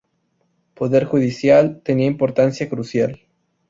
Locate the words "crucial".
2.67-3.21